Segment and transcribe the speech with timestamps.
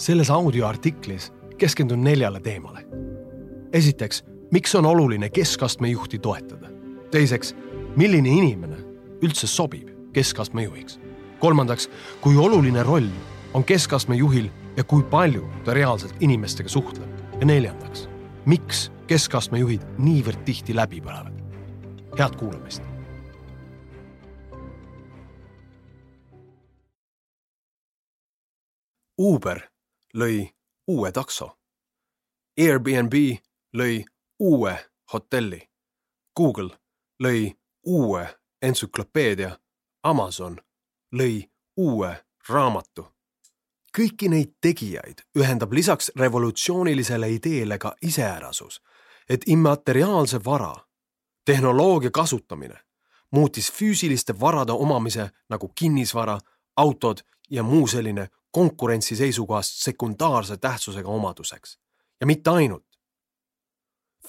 [0.00, 2.86] selles audioartiklis keskendun neljale teemale.
[3.72, 6.68] esiteks, miks on oluline keskastme juhti toetada?
[7.10, 7.54] teiseks,
[7.96, 8.76] milline inimene
[9.22, 11.00] üldse sobib keskastme juhiks?
[11.38, 11.90] kolmandaks,
[12.20, 13.10] kui oluline roll
[13.54, 17.08] on keskastme juhil ja kui palju ta reaalselt inimestega suhtleb?
[17.40, 18.08] ja neljandaks,
[18.46, 21.36] miks keskastme juhid niivõrd tihti läbi põlevad?
[22.16, 22.82] head kuulamist
[29.20, 29.60] Uber
[30.16, 30.50] lõi
[30.86, 31.58] uue takso.
[32.58, 33.14] Airbnb
[33.76, 34.04] lõi
[34.38, 34.74] uue
[35.12, 35.68] hotelli.
[36.36, 36.78] Google
[37.22, 39.58] lõi uue entsüklopeedia.
[40.02, 40.60] Amazon
[41.14, 43.08] lõi uue raamatu.
[43.98, 48.82] kõiki neid tegijaid ühendab lisaks revolutsioonilisele ideele ka iseärasus,
[49.28, 50.74] et immateriaalse vara,
[51.44, 52.78] tehnoloogia kasutamine
[53.30, 56.38] muutis füüsiliste varade omamise nagu kinnisvara,
[56.76, 57.18] autod
[57.50, 61.78] ja muu selline konkurentsi seisukohast sekundaarse tähtsusega omaduseks
[62.20, 62.86] ja mitte ainult.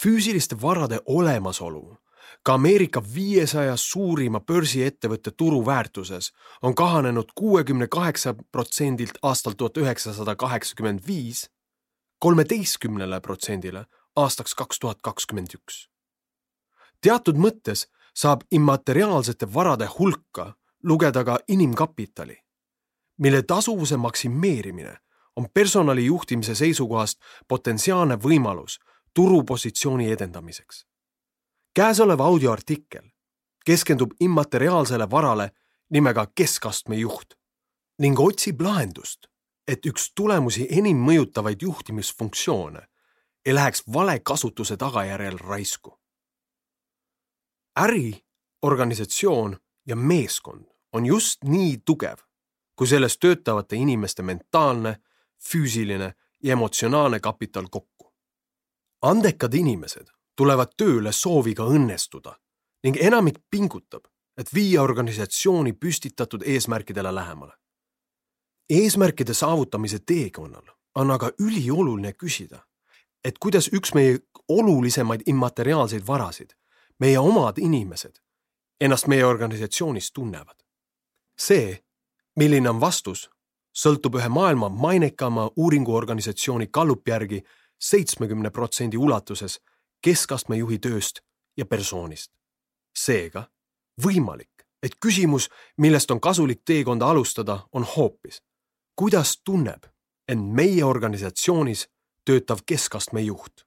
[0.03, 1.97] füüsiliste varade olemasolu
[2.43, 11.07] ka Ameerika viiesaja suurima börsiettevõtte turuväärtuses on kahanenud kuuekümne kaheksa protsendilt aastal tuhat üheksasada kaheksakümmend
[11.07, 11.49] viis
[12.19, 13.85] kolmeteistkümnele protsendile
[14.15, 15.89] aastaks kaks tuhat kakskümmend üks.
[17.01, 22.37] teatud mõttes saab immateriaalsete varade hulka lugeda ka inimkapitali
[23.17, 24.97] mille tasuvuse maksimeerimine
[25.35, 28.79] on personali juhtimise seisukohast potentsiaalne võimalus
[29.13, 30.85] turupositsiooni edendamiseks.
[31.73, 33.03] käesolev audioartikkel
[33.65, 35.51] keskendub immateriaalsele varale
[35.89, 37.33] nimega keskastme juht
[37.99, 39.27] ning otsib lahendust,
[39.67, 42.81] et üks tulemusi enim mõjutavaid juhtimisfunktsioone
[43.45, 45.99] ei läheks vale kasutuse tagajärjel raisku.
[47.79, 48.25] äri,
[48.61, 52.17] organisatsioon ja meeskond on just nii tugev
[52.75, 54.95] kui selles töötavate inimeste mentaalne,
[55.51, 58.13] füüsiline ja emotsionaalne kapital kokku.
[59.01, 62.35] andekad inimesed tulevad tööle sooviga õnnestuda
[62.83, 64.05] ning enamik pingutab,
[64.37, 67.53] et viia organisatsiooni püstitatud eesmärkidele lähemale.
[68.69, 72.59] eesmärkide saavutamise teekonnal on aga ülioluline küsida,
[73.23, 76.53] et kuidas üks meie olulisemaid immateriaalseid varasid,
[76.99, 78.15] meie omad inimesed,
[78.81, 80.57] ennast meie organisatsioonis tunnevad.
[81.37, 81.83] see
[82.35, 83.29] milline on vastus,
[83.73, 87.43] sõltub ühe maailma mainekama uuringuorganisatsiooni Gallup järgi
[87.79, 89.59] seitsmekümne protsendi ulatuses
[90.01, 91.21] keskastme juhi tööst
[91.57, 92.31] ja persoonist.
[92.97, 93.45] seega
[94.03, 98.41] võimalik, et küsimus, millest on kasulik teekonda alustada, on hoopis,
[98.95, 99.85] kuidas tunneb
[100.27, 101.87] end meie organisatsioonis
[102.25, 103.65] töötav keskastme juht.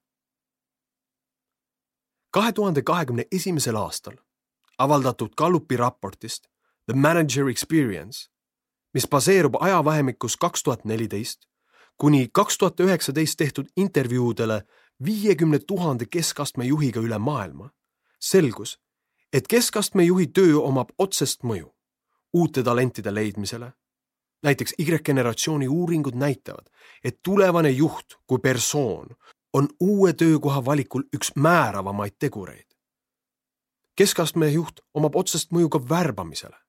[2.31, 4.17] kahe tuhande kahekümne esimesel aastal
[4.79, 6.49] avaldatud Gallupi raportist
[6.87, 8.34] The Manager Experience
[8.95, 11.41] mis baseerub ajavahemikus kaks tuhat neliteist
[11.97, 14.63] kuni kaks tuhat üheksateist tehtud intervjuudele
[15.05, 17.71] viiekümne tuhande keskastme juhiga üle maailma,
[18.21, 18.79] selgus,
[19.33, 21.71] et keskastme juhi töö omab otsest mõju
[22.33, 23.73] uute talentide leidmisele.
[24.43, 26.67] näiteks Y-generatsiooni uuringud näitavad,
[27.05, 29.17] et tulevane juht kui persoon
[29.53, 32.67] on uue töökoha valikul üks määravamaid tegureid.
[33.97, 36.64] keskastme juht omab otsest mõju ka värbamisele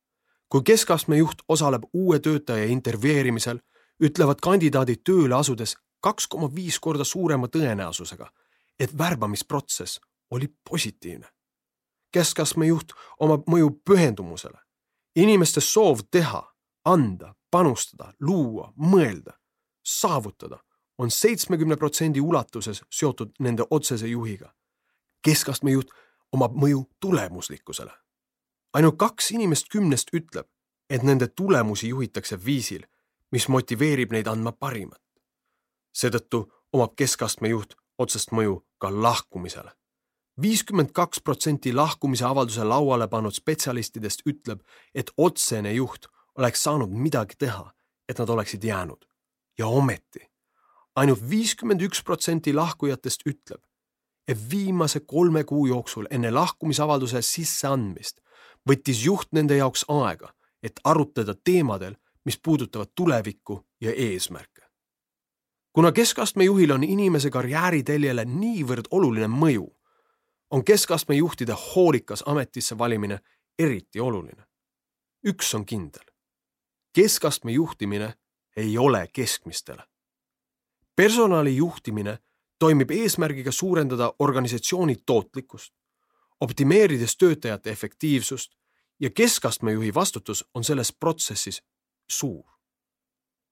[0.49, 3.59] kui keskastme juht osaleb uue töötaja intervjueerimisel,
[4.03, 8.27] ütlevad kandidaadid tööle asudes kaks koma viis korda suurema tõenäosusega,
[8.79, 9.99] et värbamisprotsess
[10.31, 11.27] oli positiivne.
[12.11, 14.57] keskastme juht omab mõju pühendumusele,
[15.15, 16.53] inimeste soov teha,
[16.85, 19.33] anda, panustada, luua, mõelda,
[19.83, 20.59] saavutada
[20.97, 24.53] on seitsmekümne protsendi ulatuses seotud nende otsese juhiga.
[25.21, 25.89] keskastme juht
[26.31, 28.04] omab mõju tulemuslikkusele
[28.75, 30.47] ainult kaks inimest kümnest ütleb,
[30.89, 32.83] et nende tulemusi juhitakse viisil,
[33.31, 35.01] mis motiveerib neid andma parimat.
[35.95, 36.41] seetõttu
[36.73, 39.71] omab keskastme juht otsest mõju ka lahkumisele.
[40.41, 44.59] viiskümmend kaks protsenti lahkumise avalduse lauale pannud spetsialistidest ütleb,
[44.93, 47.73] et otsene juht oleks saanud midagi teha,
[48.09, 49.05] et nad oleksid jäänud.
[49.57, 50.35] ja ometi
[50.95, 53.61] ainult viiskümmend üks protsenti lahkujatest ütleb,
[54.27, 58.21] et viimase kolme kuu jooksul enne lahkumisavalduse sisseandmist
[58.69, 60.33] võttis juht nende jaoks aega,
[60.63, 61.95] et arutleda teemadel,
[62.25, 64.61] mis puudutavad tulevikku ja eesmärke.
[65.73, 69.67] kuna keskastme juhil on inimese karjääriteljele niivõrd oluline mõju,
[70.51, 73.19] on keskastme juhtide hoolikas ametisse valimine
[73.59, 74.43] eriti oluline.
[75.27, 76.05] üks on kindel.
[76.93, 78.13] keskastme juhtimine
[78.57, 79.83] ei ole keskmistele.
[80.95, 82.19] personali juhtimine
[82.59, 85.73] toimib eesmärgiga suurendada organisatsiooni tootlikkust
[86.41, 88.51] optimeerides töötajate efektiivsust
[88.99, 91.63] ja keskastme juhi vastutus on selles protsessis
[92.11, 92.43] suur.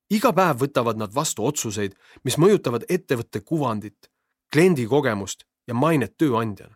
[0.10, 4.12] iga päev võtavad nad vastu otsuseid, mis mõjutavad ettevõtte kuvandit,
[4.54, 6.76] kliendi kogemust ja mainet tööandjana.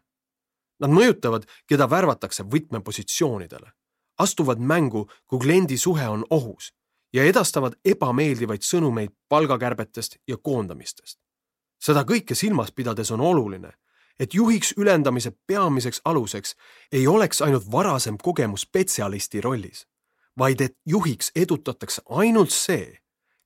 [0.80, 3.71] Nad mõjutavad, keda värvatakse võtmepositsioonidele,
[4.18, 6.74] astuvad mängu, kui kliendi suhe on ohus
[7.13, 11.19] ja edastavad ebameeldivaid sõnumeid palgakärbetest ja koondamistest.
[11.83, 13.71] seda kõike silmas pidades on oluline,
[14.19, 16.56] et juhiks ülendamise peamiseks aluseks
[16.92, 19.88] ei oleks ainult varasem kogemus spetsialisti rollis,
[20.38, 22.98] vaid et juhiks edutatakse ainult see,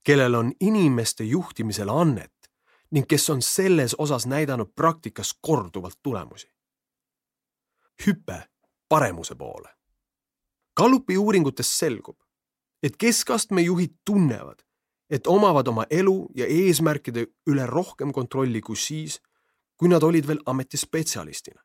[0.03, 2.33] kellel on inimeste juhtimisel annet
[2.91, 6.47] ning kes on selles osas näidanud praktikas korduvalt tulemusi.
[8.07, 8.44] hüpe
[8.89, 9.69] paremuse poole.
[10.77, 12.17] Gallupi uuringutest selgub,
[12.83, 14.63] et keskastme juhid tunnevad,
[15.09, 19.21] et omavad oma elu ja eesmärkide üle rohkem kontrolli kui siis,
[19.81, 21.61] kui nad olid veel ametispetsialistina.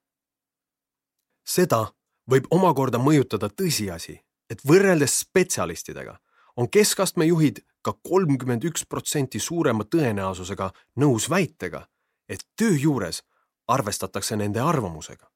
[1.45, 1.93] seda
[2.31, 4.15] võib omakorda mõjutada tõsiasi,
[4.51, 6.17] et võrreldes spetsialistidega
[6.57, 11.85] on keskastme juhid ka kolmkümmend üks protsenti suurema tõenäosusega nõus väitega,
[12.29, 13.23] et töö juures
[13.69, 15.31] arvestatakse nende arvamusega.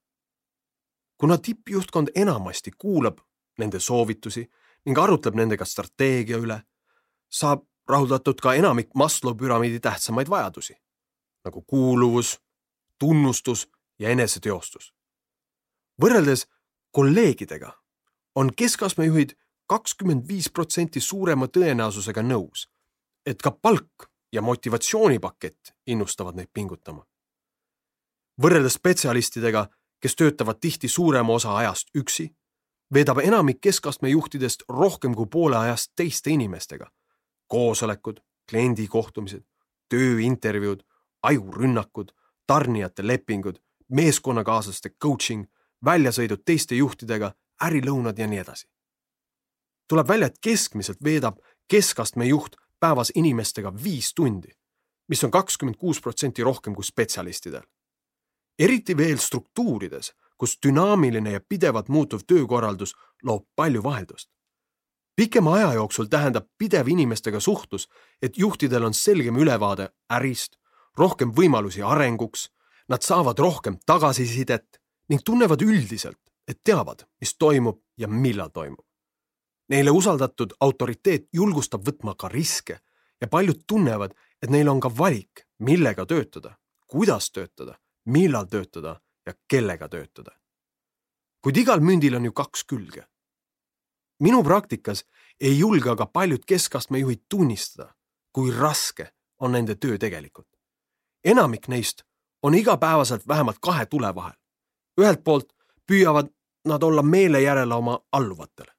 [1.17, 3.19] kuna tippjuhtkond enamasti kuulab
[3.57, 4.49] nende soovitusi
[4.85, 6.63] ning arutleb nendega strateegia üle,
[7.29, 10.73] saab rahuldatud ka enamik Maslow püramiidi tähtsamaid vajadusi
[11.45, 12.39] nagu kuuluvus,
[13.01, 13.65] tunnustus
[13.99, 14.93] ja eneseteostus.
[16.01, 16.47] võrreldes
[16.91, 17.71] kolleegidega
[18.35, 19.33] on keskastmejuhid
[19.67, 22.67] kakskümmend viis protsenti suurema tõenäosusega nõus,
[23.25, 27.05] et ka palk ja motivatsioonipakett innustavad neid pingutama.
[28.41, 29.67] võrreldes spetsialistidega,
[30.01, 32.29] kes töötavad tihti suurema osa ajast üksi,
[32.93, 36.91] veedab enamik keskastme juhtidest rohkem kui poole ajast teiste inimestega.
[37.47, 39.43] koosolekud, kliendi kohtumised,
[39.89, 40.83] tööintervjuud,
[41.23, 42.11] ajurünnakud,
[42.51, 43.61] tarnijate lepingud,
[43.95, 45.47] meeskonnakaaslaste coaching,
[45.85, 47.31] väljasõidud teiste juhtidega,
[47.63, 48.67] ärilõunad ja nii edasi
[49.91, 54.47] tuleb välja, et keskmiselt veedab keskastme juht päevas inimestega viis tundi,
[55.11, 57.63] mis on kakskümmend kuus protsenti rohkem kui spetsialistidel.
[58.59, 64.29] eriti veel struktuurides, kus dünaamiline ja pidevalt muutuv töökorraldus loob palju vaheldust.
[65.15, 67.89] pikema aja jooksul tähendab pidev inimestega suhtlus,
[68.21, 70.57] et juhtidel on selgem ülevaade ärist,
[70.97, 72.49] rohkem võimalusi arenguks,
[72.89, 78.85] nad saavad rohkem tagasisidet ning tunnevad üldiselt, et teavad, mis toimub ja millal toimub.
[79.71, 82.81] Neile usaldatud autoriteet julgustab võtma ka riske
[83.21, 86.57] ja paljud tunnevad, et neil on ka valik, millega töötada,
[86.87, 90.31] kuidas töötada, millal töötada ja kellega töötada.
[91.41, 93.07] kuid igal mündil on ju kaks külge.
[94.19, 95.05] minu praktikas
[95.39, 97.95] ei julge aga paljud keskastme juhid tunnistada,
[98.31, 100.50] kui raske on nende töö tegelikult.
[101.23, 102.03] Enamik neist
[102.43, 104.37] on igapäevaselt vähemalt kahe tule vahel.
[105.01, 105.53] ühelt poolt
[105.91, 106.29] püüavad
[106.65, 108.71] nad olla meele järele oma alluvatele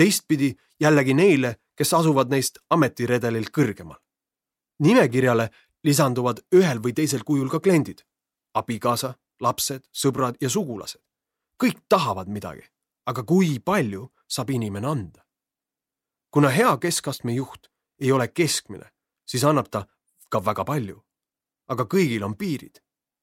[0.00, 3.98] teistpidi jällegi neile, kes asuvad neist ametiredelil kõrgemal.
[4.80, 5.50] nimekirjale
[5.84, 8.00] lisanduvad ühel või teisel kujul ka kliendid,
[8.54, 11.02] abikaasa, lapsed, sõbrad ja sugulased.
[11.62, 12.64] kõik tahavad midagi,
[13.06, 15.26] aga kui palju saab inimene anda?
[16.30, 17.68] kuna hea keskastme juht
[18.00, 18.88] ei ole keskmine,
[19.26, 19.86] siis annab ta
[20.28, 21.04] ka väga palju.
[21.70, 22.80] Aga kõigil on piirid,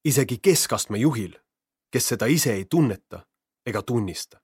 [0.08, 1.36] isegi keskastme juhil,
[1.92, 3.26] kes seda ise ei tunneta
[3.68, 4.40] ega tunnista.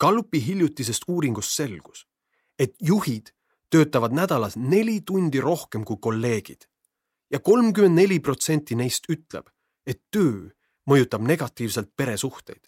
[0.00, 2.06] Gallupi hiljutisest uuringust selgus,
[2.58, 3.32] et juhid
[3.70, 6.66] töötavad nädalas neli tundi rohkem kui kolleegid.
[7.30, 9.46] Ja kolmkümmend neli protsenti neist ütleb,
[9.86, 10.50] et töö
[10.90, 12.64] mõjutab negatiivselt peresuhteid.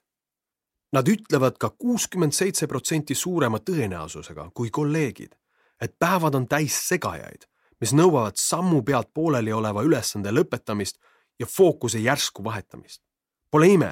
[0.93, 5.35] Nad ütlevad ka kuuskümmend seitse protsenti suurema tõenäosusega kui kolleegid,
[5.81, 7.49] et päevad on täis segajaid,
[7.83, 11.01] mis nõuavad sammu pealt pooleli oleva ülesande lõpetamist
[11.41, 13.03] ja fookuse järsku vahetamist.
[13.51, 13.91] Pole ime,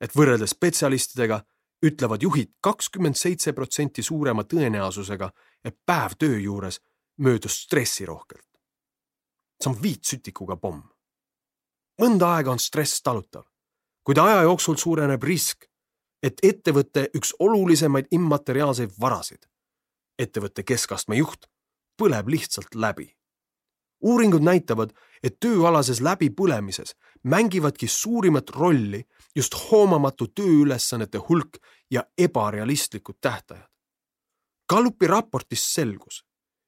[0.00, 1.40] et võrreldes spetsialistidega
[1.82, 5.30] ütlevad juhid kakskümmend seitse protsenti suurema tõenäosusega,
[5.64, 6.78] et päev töö juures
[7.18, 8.46] möödus stressirohkelt.
[9.62, 10.82] see on viitsütikuga pomm.
[12.02, 13.44] mõnda aega on stress talutav,
[14.04, 15.66] kuid aja jooksul suureneb risk,
[16.22, 19.46] et ettevõtte üks olulisemaid immateriaalseid varasid,
[20.18, 21.46] ettevõtte keskastme juht,
[21.98, 23.16] põleb lihtsalt läbi.
[24.02, 24.92] Uuringud näitavad,
[25.22, 29.04] et tööalases läbipõlemises mängivadki suurimat rolli
[29.36, 31.58] just hoomamatu tööülesannete hulk
[31.90, 33.68] ja ebarealistlikud tähtajad.
[34.68, 36.22] Gallupi raportist selgus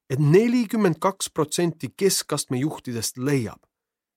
[0.09, 3.61] et, et nelikümmend kaks protsenti keskastme juhtidest leiab,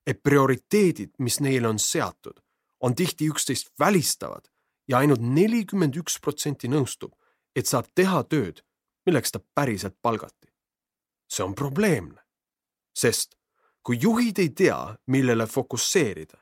[0.06, 2.40] et prioriteedid, mis neile on seatud,
[2.80, 4.48] on tihti üksteist välistavad
[4.88, 7.12] ja ainult nelikümmend üks protsenti nõustub,
[7.56, 8.62] et saab teha tööd,
[9.06, 10.48] milleks ta päriselt palgati.
[11.28, 12.22] see on probleemne,
[12.99, 13.38] sest
[13.83, 16.38] kui juhid ei tea, millele fokusseerida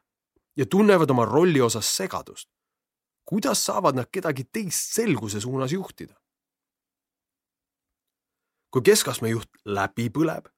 [0.57, 2.49] ja tunnevad oma rolli osas segadust,
[3.25, 6.15] kuidas saavad nad kedagi teist selguse suunas juhtida?
[8.71, 10.51] kui keskastme juht läbi põleb,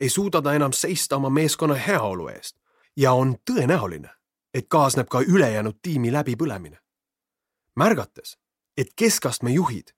[0.00, 2.54] ei suuda ta enam seista oma meeskonna heaolu eest
[2.96, 4.12] ja on tõenäoline,
[4.54, 6.78] et kaasneb ka ülejäänud tiimi läbipõlemine.
[7.76, 8.36] märgates,
[8.76, 9.90] et keskastme juhid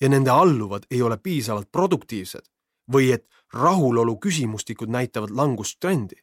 [0.00, 2.53] ja nende alluvad ei ole piisavalt produktiivsed
[2.92, 6.16] või et rahulolu küsimustikud näitavad langustrendi,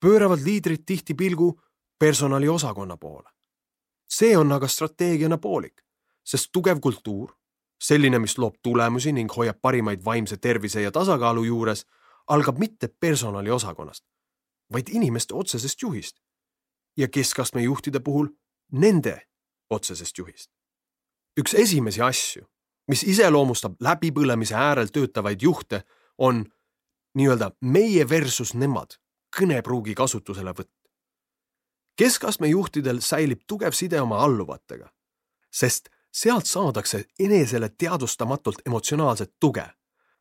[0.00, 1.60] pööravad liidrid tihti pilgu
[1.98, 3.28] personaliosakonna poole.
[4.12, 5.82] see on aga strateegiana poolik,
[6.24, 7.32] sest tugev kultuur,
[7.82, 11.86] selline, mis loob tulemusi ning hoiab parimaid vaimse tervise ja tasakaalu juures,
[12.28, 14.04] algab mitte personaliosakonnast,
[14.72, 16.20] vaid inimeste otsesest juhist
[16.96, 18.28] ja keskastme juhtide puhul
[18.72, 19.20] nende
[19.70, 20.50] otsesest juhist.
[21.40, 22.44] üks esimesi asju,
[22.88, 25.84] mis iseloomustab läbipõlemise äärel töötavaid juhte,
[26.18, 26.44] on
[27.14, 28.98] nii-öelda meie versus nemad
[29.36, 30.72] kõnepruugi kasutuselevõtt.
[31.96, 34.88] keskastme juhtidel säilib tugev side oma alluvatega,
[35.50, 39.66] sest sealt saadakse enesele teadvustamatult emotsionaalset tuge,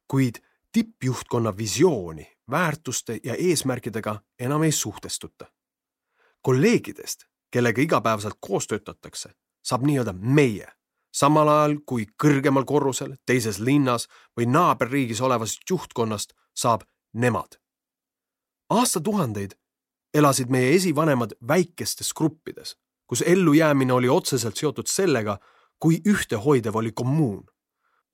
[0.08, 0.36] kuid
[0.72, 5.46] tippjuhtkonna visiooni, väärtuste ja eesmärkidega enam ei suhtestuta.
[6.42, 9.30] kolleegidest, kellega igapäevaselt koos töötatakse,
[9.64, 10.68] saab nii-öelda meie,
[11.12, 17.60] samal ajal kui kõrgemal korrusel, teises linnas või naaberriigis olevast juhtkonnast saab nemad.
[18.70, 19.56] aastatuhandeid
[20.14, 22.76] elasid meie esivanemad väikestes gruppides,
[23.08, 25.40] kus ellujäämine oli otseselt seotud sellega,
[25.80, 27.46] kui ühtehoidev oli kommuun.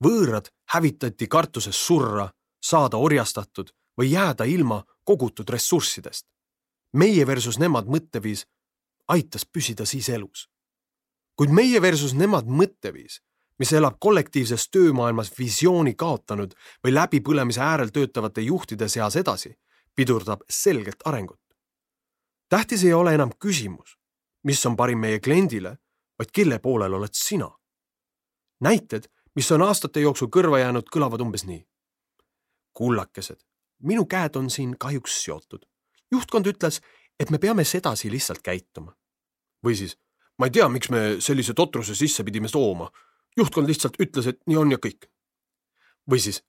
[0.04, 2.28] võõrad hävitati kartuses surra,
[2.62, 6.26] saada orjastatud või jääda ilma kogutud ressurssidest.
[6.92, 8.46] meie versus nemad mõtteviis
[9.08, 10.48] aitas püsida siis elus.
[11.38, 13.20] Kuid meie versus nemad mõtteviis,
[13.58, 16.54] mis elab kollektiivses töömaailmas visiooni kaotanud
[16.84, 19.54] või läbipõlemise äärel töötavate juhtide seas edasi,
[19.94, 21.40] pidurdab selgelt arengut.
[22.48, 23.98] tähtis ei ole enam küsimus,
[24.42, 25.78] mis on parim meie kliendile,
[26.18, 27.50] vaid kelle poolel oled sina.
[28.60, 31.66] näited, mis on aastate jooksul kõrva jäänud, kõlavad umbes nii.
[32.72, 33.38] kullakesed,
[33.82, 35.66] minu käed on siin kahjuks seotud.
[36.10, 36.80] juhtkond ütles,
[37.20, 38.96] et me peame sedasi lihtsalt käituma.
[39.66, 39.98] või siis,
[40.38, 42.90] ma ei tea, miks me sellise totruse sisse pidime tooma.
[43.36, 45.10] juhtkond lihtsalt ütles, et nii on ja kõik.
[46.10, 46.42] või siis,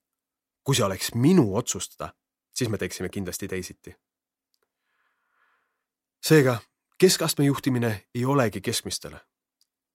[0.63, 2.13] kui see oleks minu otsustada,
[2.55, 3.96] siis me teeksime kindlasti teisiti.
[6.25, 6.60] seega,
[6.98, 9.19] keskastme juhtimine ei olegi keskmistele.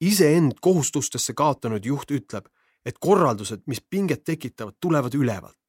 [0.00, 2.46] iseend kohustustesse kaotanud juht ütleb,
[2.84, 5.64] et korraldused, mis pinget tekitavad, tulevad ülevalt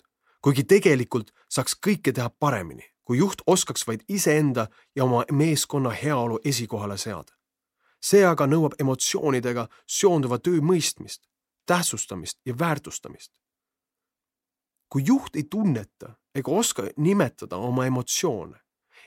[0.46, 6.38] kuigi tegelikult saaks kõike teha paremini, kui juht oskaks vaid iseenda ja oma meeskonna heaolu
[6.46, 7.34] esikohale seada.
[8.02, 11.26] See aga nõuab emotsioonidega seonduva töö mõistmist,
[11.66, 13.32] tähtsustamist ja väärtustamist.
[14.90, 18.60] kui juht ei tunneta ega oska nimetada oma emotsioone,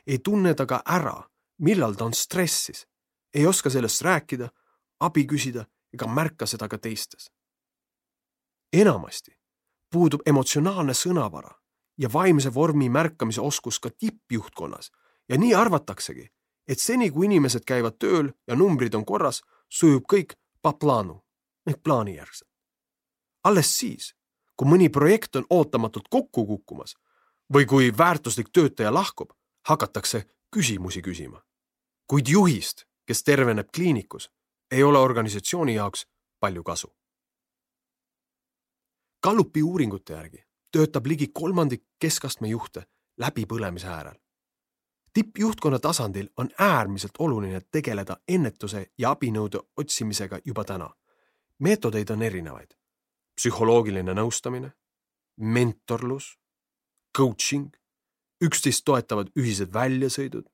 [0.07, 1.23] ei tunne ta ka ära,
[1.59, 2.87] millal ta on stressis,
[3.35, 4.49] ei oska sellest rääkida,
[5.01, 5.65] abi küsida
[5.95, 7.31] ega märka seda ka teistes.
[8.73, 9.39] enamasti
[9.91, 11.55] puudub emotsionaalne sõnavara
[11.99, 14.91] ja vaimse vormi märkamise oskus ka tippjuhtkonnas
[15.29, 16.29] ja nii arvataksegi,
[16.69, 21.23] et seni, kui inimesed käivad tööl ja numbrid on korras, sujub kõik paplanu
[21.67, 22.49] ehk plaanijärgselt.
[23.45, 24.15] alles siis,
[24.57, 26.97] kui mõni projekt on ootamatult kokku kukkumas
[27.55, 29.33] või kui väärtuslik töötaja lahkub,
[29.69, 30.25] hakatakse
[30.57, 31.43] küsimusi küsima.
[32.07, 34.31] kuid juhist, kes terveneb kliinikus,
[34.71, 36.07] ei ole organisatsiooni jaoks
[36.41, 36.99] palju kasu
[39.23, 42.85] Gallupi uuringute järgi töötab ligi kolmandik keskastme juhte
[43.19, 44.15] läbipõlemise äärel.
[45.13, 50.91] Tippjuhtkonna tasandil on äärmiselt oluline tegeleda ennetuse ja abinõude otsimisega juba täna.
[51.59, 52.75] meetodeid on erinevaid.
[53.35, 54.73] psühholoogiline nõustamine,
[55.37, 56.39] mentorlus,
[57.19, 57.77] coaching,
[58.45, 60.47] üksteist toetavad ühised väljasõidud,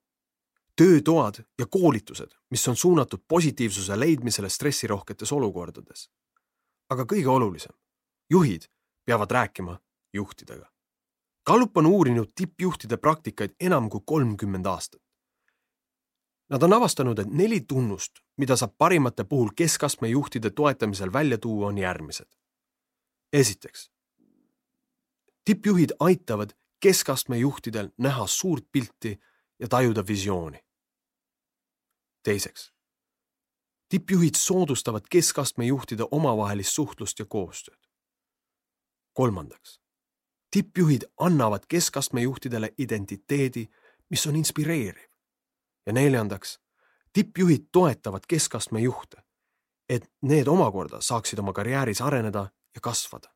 [0.76, 6.10] töötoad ja koolitused, mis on suunatud positiivsuse leidmisele stressirohketes olukordades.
[6.90, 7.72] aga kõige olulisem,
[8.30, 8.68] juhid
[9.04, 9.78] peavad rääkima
[10.12, 10.73] juhtidega.
[11.46, 15.02] Gallup on uurinud tippjuhtide praktikaid enam kui kolmkümmend aastat.
[16.50, 21.66] Nad on avastanud, et neli tunnust, mida saab parimate puhul keskastme juhtide toetamisel välja tuua,
[21.66, 22.28] on järgmised.
[23.32, 23.90] esiteks,
[25.44, 29.20] tippjuhid aitavad keskastme juhtidel näha suurt pilti
[29.58, 30.58] ja tajuda visiooni.
[32.22, 32.72] teiseks,
[33.88, 37.84] tippjuhid soodustavad keskastme juhtide omavahelist suhtlust ja koostööd
[39.14, 39.80] kolmandaks,
[40.54, 43.70] tippjuhid annavad keskastme juhtidele identiteedi,
[44.10, 45.08] mis on inspireeriv.
[45.86, 46.60] ja neljandaks,
[47.12, 49.16] tippjuhid toetavad keskastme juhte,
[49.88, 53.28] et need omakorda saaksid oma karjääris areneda ja kasvada.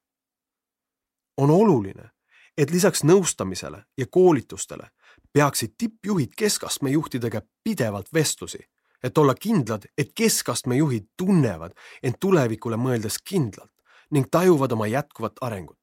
[1.37, 2.11] on oluline,
[2.59, 4.91] et lisaks nõustamisele ja koolitustele
[5.33, 8.59] peaksid tippjuhid keskastme juhtidega pidevalt vestlusi,
[9.03, 11.73] et olla kindlad, et keskastme juhid tunnevad
[12.03, 13.73] end tulevikule mõeldes kindlalt
[14.11, 15.78] ning tajuvad oma jätkuvat arengut.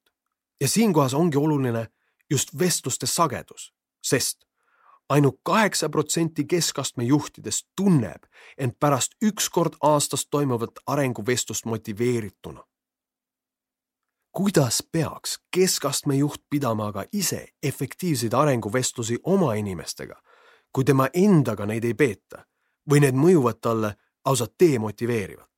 [0.62, 1.88] Ja siinkohas ongi oluline
[2.30, 4.46] just vestluste sagedus, sest
[5.10, 8.24] ainult kaheksa protsenti keskastme juhtidest tunneb
[8.58, 12.64] end pärast üks kord aastas toimuvat arenguvestlust motiveerituna.
[14.32, 20.22] kuidas peaks keskastme juht pidama aga ise efektiivseid arenguvestlusi oma inimestega,
[20.72, 22.46] kui tema endaga neid ei peeta
[22.90, 23.96] või need mõjuvad talle
[24.26, 25.52] lausa demotiveerivalt?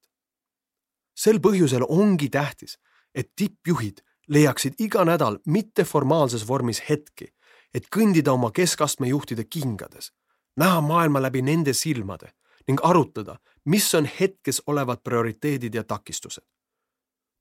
[1.18, 2.78] sel põhjusel ongi tähtis,
[3.16, 7.34] et tippjuhid leiaksid iga nädal mitteformaalses vormis hetki,
[7.74, 10.12] et kõndida oma keskastme juhtide kingades,
[10.58, 12.32] näha maailma läbi nende silmade
[12.68, 16.44] ning arutada, mis on hetkes olevad prioriteedid ja takistused.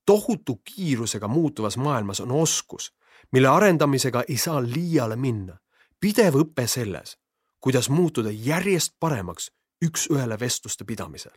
[0.07, 2.95] tohutu kiirusega muutuvas maailmas on oskus,
[3.33, 5.59] mille arendamisega ei saa liiale minna.
[6.01, 7.19] pidev õpe selles,
[7.61, 9.51] kuidas muutuda järjest paremaks
[9.85, 11.33] üks-ühele vestluste pidamisel.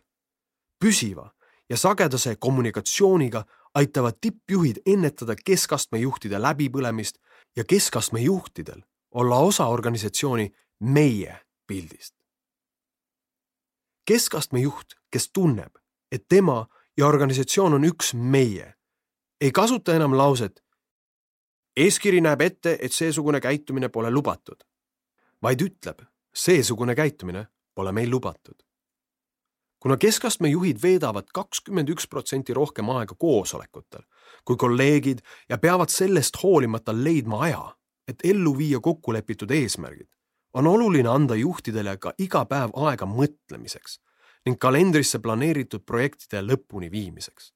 [0.84, 1.30] püsiva
[1.70, 7.18] ja sagedase kommunikatsiooniga aitavad tippjuhid ennetada keskastme juhtide läbipõlemist
[7.56, 10.50] ja keskastme juhtidel olla osa organisatsiooni
[10.80, 12.14] meie pildist.
[14.04, 15.76] keskastme juht, kes tunneb,
[16.12, 18.74] et tema ja organisatsioon on üks meie,
[19.40, 20.64] ei kasuta enam lauset
[21.76, 24.64] eeskiri näeb ette, et seesugune käitumine pole lubatud,
[25.42, 26.02] vaid ütleb,
[26.34, 28.58] seesugune käitumine pole meil lubatud
[29.80, 34.02] kuna keskastme juhid veedavad kakskümmend üks protsenti rohkem aega koosolekutel
[34.44, 35.18] kui kolleegid
[35.48, 37.76] ja peavad sellest hoolimata leidma aja,
[38.08, 40.08] et ellu viia kokkulepitud eesmärgid,
[40.54, 44.00] on oluline anda juhtidele ka iga päev aega mõtlemiseks
[44.46, 47.52] ning kalendrisse planeeritud projektide lõpuni viimiseks.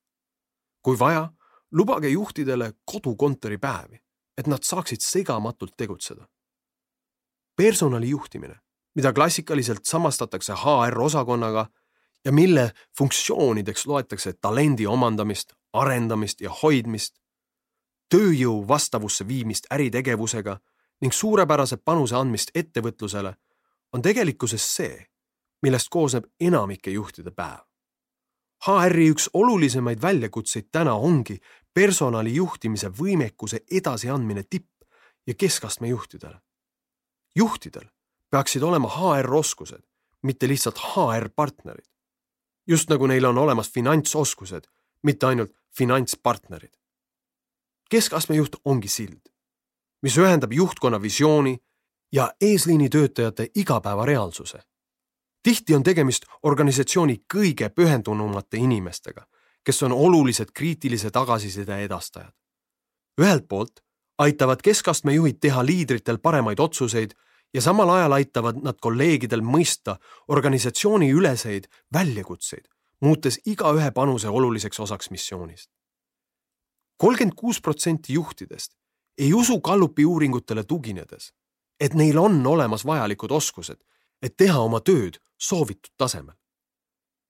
[0.83, 1.33] kui vaja,
[1.73, 4.01] lubage juhtidele kodukontoripäevi,
[4.39, 6.29] et nad saaksid segamatult tegutseda.
[7.57, 8.61] personali juhtimine,
[8.95, 11.67] mida klassikaliselt samastatakse HR osakonnaga
[12.25, 17.15] ja mille funktsioonideks loetakse talendi omandamist, arendamist ja hoidmist,
[18.15, 20.59] tööjõu vastavusse viimist äritegevusega
[21.03, 23.35] ning suurepärase panuse andmist ettevõtlusele,
[23.93, 25.07] on tegelikkuses see,
[25.63, 27.65] millest koosneb enamike juhtide päev.
[28.65, 31.37] HR-i üks olulisemaid väljakutseid täna ongi
[31.75, 34.87] personali juhtimise võimekuse edasiandmine tipp-
[35.27, 36.41] ja keskastme juhtidele.
[37.37, 37.85] juhtidel
[38.31, 39.83] peaksid olema HR-oskused,
[40.23, 41.94] mitte lihtsalt HR-partnerid
[42.69, 44.65] just nagu neil on olemas finantsoskused,
[45.03, 46.73] mitte ainult finantspartnerid.
[47.91, 49.31] keskastme juht ongi sild,
[50.03, 51.59] mis ühendab juhtkonna visiooni
[52.13, 54.59] ja eesliini töötajate igapäevareaalsuse.
[55.43, 59.27] tihti on tegemist organisatsiooni kõige pühendunumate inimestega,
[59.65, 62.33] kes on olulised kriitilise tagasiside edastajad.
[63.21, 63.81] ühelt poolt
[64.19, 67.15] aitavad keskastme juhid teha liidritel paremaid otsuseid
[67.55, 69.97] ja samal ajal aitavad nad kolleegidel mõista
[70.29, 72.67] organisatsiooni üleseid väljakutseid,
[73.01, 75.71] muutes igaühe panuse oluliseks osaks missioonist.
[76.97, 78.75] kolmkümmend kuus protsenti juhtidest
[79.19, 81.33] ei usu Gallupi uuringutele tuginedes,
[81.81, 83.79] et neil on olemas vajalikud oskused,
[84.23, 86.35] et teha oma tööd soovitud tasemel.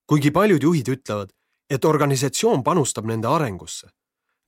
[0.07, 1.29] kuigi paljud juhid ütlevad,
[1.69, 3.87] et organisatsioon panustab nende arengusse,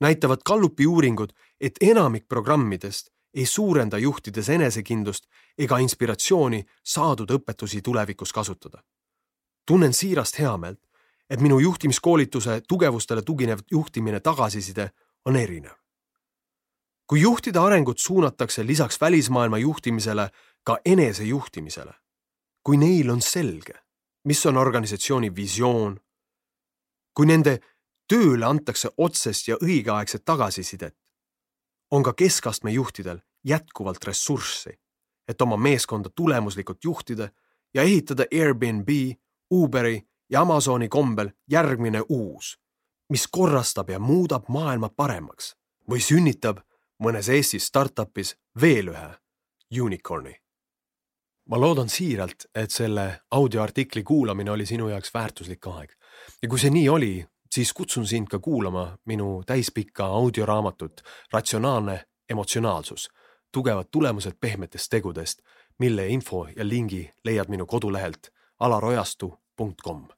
[0.00, 5.26] näitavad Gallupi uuringud, et enamik programmidest ei suurenda juhtides enesekindlust
[5.58, 8.82] ega inspiratsiooni saadud õpetusi tulevikus kasutada.
[9.66, 10.80] tunnen siirast heameelt,
[11.30, 14.90] et minu juhtimiskoolituse tugevustele tuginev juhtimine tagasiside
[15.24, 15.74] on erinev.
[17.06, 20.30] kui juhtide arengut suunatakse lisaks välismaailma juhtimisele
[20.64, 21.94] ka enesejuhtimisele,
[22.62, 23.74] kui neil on selge,
[24.24, 26.00] mis on organisatsiooni visioon,
[27.14, 27.60] kui nende
[28.08, 30.96] tööle antakse otsest ja õigeaegset tagasisidet,
[31.90, 34.70] on ka keskastme juhtidel jätkuvalt ressurssi,
[35.28, 37.28] et oma meeskonda tulemuslikult juhtida
[37.74, 38.88] ja ehitada Airbnb,
[39.50, 42.58] Uberi ja Amazoni kombel järgmine uus,
[43.08, 45.54] mis korrastab ja muudab maailma paremaks
[45.90, 46.60] või sünnitab
[47.02, 49.08] mõnes Eesti startup'is veel ühe
[49.80, 50.34] unicorn'i.
[51.48, 55.94] ma loodan siiralt, et selle audioartikli kuulamine oli sinu jaoks väärtuslik aeg
[56.42, 61.00] ja kui see nii oli, siis kutsun sind ka kuulama minu täispikka audioraamatut
[61.32, 63.08] Ratsionaalne emotsionaalsus,
[63.52, 65.38] tugevad tulemused pehmetest tegudest,
[65.78, 68.28] mille info ja lingi leiad minu kodulehelt
[68.60, 70.08] alarojastu.com